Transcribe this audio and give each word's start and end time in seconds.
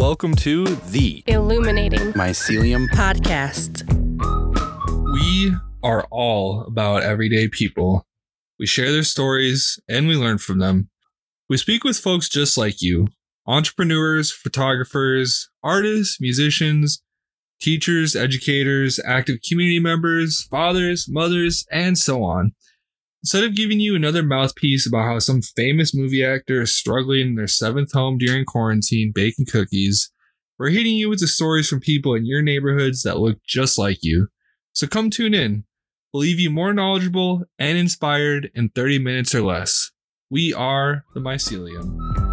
Welcome 0.00 0.34
to 0.36 0.64
the 0.64 1.22
Illuminating 1.26 2.14
Mycelium. 2.14 2.88
Podcast. 2.88 3.84
We 5.12 5.54
are 5.82 6.06
all 6.10 6.62
about 6.62 7.02
everyday 7.02 7.48
people. 7.48 8.06
We 8.58 8.64
share 8.64 8.92
their 8.92 9.02
stories 9.02 9.78
and 9.90 10.08
we 10.08 10.16
learn 10.16 10.38
from 10.38 10.58
them. 10.58 10.88
We 11.50 11.58
speak 11.58 11.84
with 11.84 11.98
folks 11.98 12.30
just 12.30 12.56
like 12.56 12.80
you 12.80 13.08
entrepreneurs, 13.46 14.32
photographers, 14.32 15.50
artists, 15.62 16.18
musicians, 16.18 17.02
teachers, 17.60 18.16
educators, 18.16 18.98
active 19.04 19.40
community 19.46 19.80
members, 19.80 20.46
fathers, 20.50 21.08
mothers, 21.10 21.66
and 21.70 21.98
so 21.98 22.24
on. 22.24 22.52
Instead 23.22 23.44
of 23.44 23.54
giving 23.54 23.80
you 23.80 23.94
another 23.94 24.22
mouthpiece 24.22 24.86
about 24.86 25.04
how 25.04 25.18
some 25.18 25.42
famous 25.42 25.94
movie 25.94 26.24
actor 26.24 26.62
is 26.62 26.74
struggling 26.74 27.28
in 27.28 27.34
their 27.34 27.46
seventh 27.46 27.92
home 27.92 28.16
during 28.16 28.46
quarantine 28.46 29.12
baking 29.14 29.44
cookies, 29.44 30.10
we're 30.58 30.70
hitting 30.70 30.94
you 30.94 31.10
with 31.10 31.20
the 31.20 31.26
stories 31.26 31.68
from 31.68 31.80
people 31.80 32.14
in 32.14 32.24
your 32.24 32.40
neighborhoods 32.40 33.02
that 33.02 33.18
look 33.18 33.38
just 33.46 33.76
like 33.78 33.98
you. 34.02 34.28
So 34.72 34.86
come 34.86 35.10
tune 35.10 35.34
in. 35.34 35.64
We'll 36.12 36.22
leave 36.22 36.40
you 36.40 36.50
more 36.50 36.72
knowledgeable 36.72 37.44
and 37.58 37.76
inspired 37.76 38.50
in 38.54 38.70
30 38.70 38.98
minutes 38.98 39.34
or 39.34 39.42
less. 39.42 39.90
We 40.30 40.54
are 40.54 41.04
the 41.14 41.20
Mycelium. 41.20 42.29